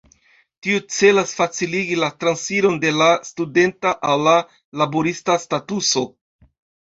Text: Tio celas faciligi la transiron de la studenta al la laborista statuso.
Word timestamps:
Tio 0.67 0.77
celas 0.99 1.33
faciligi 1.39 1.97
la 2.03 2.09
transiron 2.23 2.79
de 2.85 2.93
la 3.01 3.09
studenta 3.29 3.93
al 4.13 4.25
la 4.29 4.35
laborista 4.83 5.37
statuso. 5.47 6.05